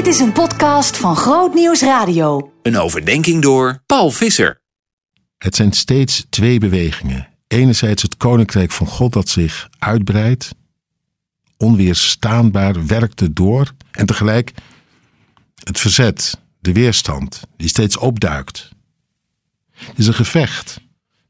[0.00, 2.52] Dit is een podcast van Groot Nieuws Radio.
[2.62, 4.60] Een overdenking door Paul Visser.
[5.38, 7.28] Het zijn steeds twee bewegingen.
[7.46, 10.54] Enerzijds het koninkrijk van God dat zich uitbreidt,
[11.56, 14.52] onweerstaanbaar werkt door, en tegelijk
[15.64, 18.68] het verzet, de weerstand, die steeds opduikt.
[19.70, 20.80] Het is een gevecht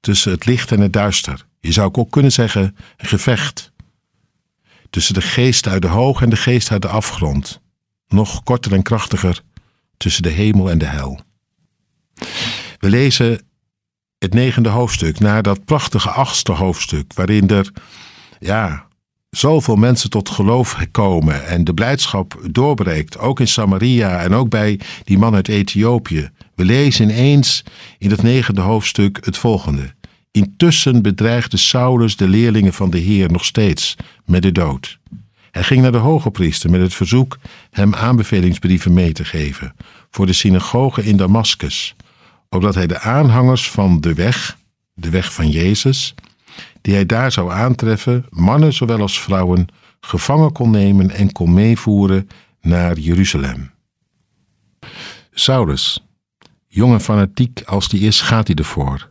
[0.00, 1.46] tussen het licht en het duister.
[1.60, 3.72] Je zou ook kunnen zeggen een gevecht
[4.90, 7.60] tussen de geest uit de hoog en de geest uit de afgrond.
[8.10, 9.42] Nog korter en krachtiger
[9.96, 11.20] tussen de hemel en de hel.
[12.78, 13.42] We lezen
[14.18, 17.72] het negende hoofdstuk, naar dat prachtige achtste hoofdstuk, waarin er,
[18.38, 18.86] ja,
[19.30, 24.80] zoveel mensen tot geloof komen en de blijdschap doorbreekt, ook in Samaria en ook bij
[25.04, 26.30] die man uit Ethiopië.
[26.54, 27.64] We lezen ineens
[27.98, 29.94] in het negende hoofdstuk het volgende.
[30.30, 34.98] Intussen bedreigde Saulus de leerlingen van de Heer nog steeds met de dood.
[35.50, 37.38] Hij ging naar de hoge priester met het verzoek
[37.70, 39.74] hem aanbevelingsbrieven mee te geven
[40.10, 41.96] voor de synagoge in Damascus,
[42.48, 44.58] opdat hij de aanhangers van de weg,
[44.94, 46.14] de weg van Jezus,
[46.80, 49.66] die hij daar zou aantreffen, mannen zowel als vrouwen,
[50.00, 52.28] gevangen kon nemen en kon meevoeren
[52.60, 53.70] naar Jeruzalem.
[55.32, 56.04] Saulus,
[56.68, 59.08] jong en fanatiek als die is, gaat hij ervoor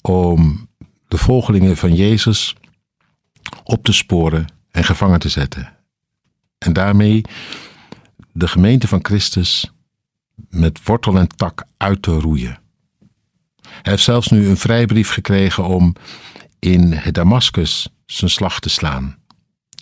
[0.00, 0.68] om
[1.08, 2.56] de volgelingen van Jezus
[3.64, 5.72] op te sporen en gevangen te zetten.
[6.58, 7.22] En daarmee
[8.32, 9.72] de gemeente van Christus
[10.34, 12.58] met wortel en tak uit te roeien.
[13.60, 15.94] Hij heeft zelfs nu een vrijbrief gekregen om
[16.58, 19.18] in het Damascus zijn slag te slaan.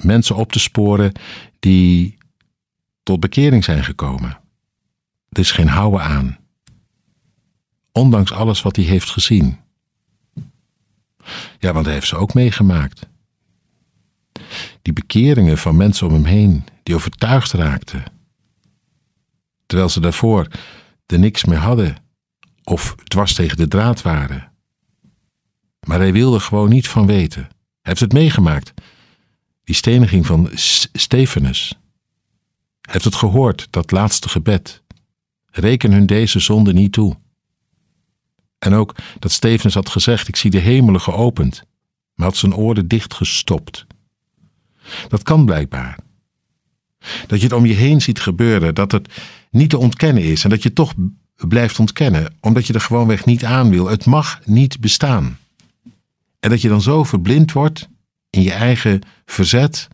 [0.00, 1.12] Mensen op te sporen
[1.58, 2.18] die
[3.02, 4.38] tot bekering zijn gekomen.
[5.28, 6.38] Er is geen houden aan.
[7.92, 9.60] Ondanks alles wat hij heeft gezien.
[11.58, 13.06] Ja, want hij heeft ze ook meegemaakt.
[14.82, 18.04] Die bekeringen van mensen om hem heen, die overtuigd raakten.
[19.66, 20.46] Terwijl ze daarvoor
[21.06, 21.96] er niks meer hadden
[22.64, 24.52] of dwars tegen de draad waren.
[25.86, 27.42] Maar hij wilde gewoon niet van weten.
[27.42, 28.72] Hij heeft het meegemaakt.
[29.64, 30.50] Die steniging van
[30.92, 31.68] Stefanus.
[32.80, 34.82] Hij heeft het gehoord, dat laatste gebed.
[35.46, 37.16] Reken hun deze zonde niet toe.
[38.58, 41.64] En ook dat Stefanus had gezegd: Ik zie de hemelen geopend,
[42.14, 43.86] maar had zijn oren dichtgestopt.
[45.08, 45.98] Dat kan blijkbaar.
[47.26, 49.08] Dat je het om je heen ziet gebeuren, dat het
[49.50, 50.94] niet te ontkennen is en dat je toch
[51.48, 53.88] blijft ontkennen, omdat je er gewoonweg niet aan wil.
[53.88, 55.38] Het mag niet bestaan.
[56.40, 57.88] En dat je dan zo verblind wordt
[58.30, 59.88] in je eigen verzet,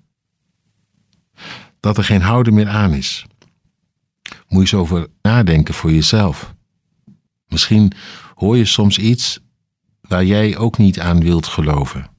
[1.81, 3.27] dat er geen houden meer aan is.
[4.23, 6.55] Moet je eens over nadenken voor jezelf.
[7.49, 7.93] Misschien
[8.35, 9.41] hoor je soms iets
[10.01, 12.11] waar jij ook niet aan wilt geloven.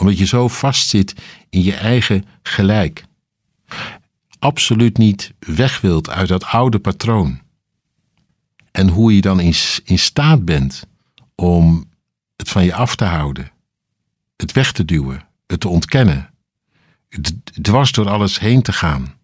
[0.00, 1.14] Omdat je zo vastzit
[1.50, 3.04] in je eigen gelijk.
[4.38, 7.40] Absoluut niet weg wilt uit dat oude patroon.
[8.70, 10.86] En hoe je dan in, staat bent
[11.34, 11.90] om
[12.36, 13.52] het van je af te houden,
[14.36, 16.30] het weg te duwen, het te ontkennen,
[17.62, 19.14] dwars door alles heen te gaan.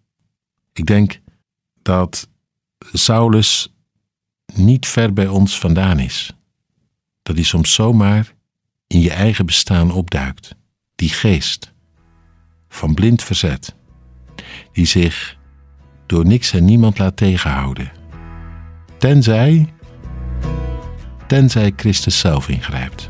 [0.73, 1.19] Ik denk
[1.81, 2.29] dat
[2.93, 3.73] Saulus
[4.53, 6.33] niet ver bij ons vandaan is.
[7.23, 8.33] Dat hij soms zomaar
[8.87, 10.55] in je eigen bestaan opduikt.
[10.97, 11.73] Die geest
[12.69, 13.75] van blind verzet,
[14.71, 15.37] die zich
[16.05, 17.91] door niks en niemand laat tegenhouden.
[18.97, 19.73] Tenzij,
[21.27, 23.09] tenzij Christus zelf ingrijpt.